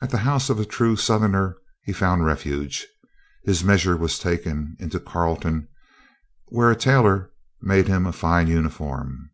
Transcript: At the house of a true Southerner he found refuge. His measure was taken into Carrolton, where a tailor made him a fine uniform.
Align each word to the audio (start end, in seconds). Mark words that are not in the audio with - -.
At 0.00 0.10
the 0.10 0.18
house 0.22 0.48
of 0.48 0.60
a 0.60 0.64
true 0.64 0.94
Southerner 0.94 1.56
he 1.82 1.92
found 1.92 2.24
refuge. 2.24 2.86
His 3.42 3.64
measure 3.64 3.96
was 3.96 4.16
taken 4.16 4.76
into 4.78 5.00
Carrolton, 5.00 5.66
where 6.46 6.70
a 6.70 6.76
tailor 6.76 7.32
made 7.60 7.88
him 7.88 8.06
a 8.06 8.12
fine 8.12 8.46
uniform. 8.46 9.32